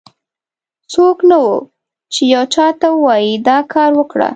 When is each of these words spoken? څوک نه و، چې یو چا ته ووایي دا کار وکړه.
څوک 0.93 1.17
نه 1.29 1.37
و، 1.43 1.45
چې 2.13 2.21
یو 2.33 2.43
چا 2.53 2.65
ته 2.79 2.87
ووایي 2.95 3.33
دا 3.47 3.57
کار 3.73 3.91
وکړه. 3.95 4.29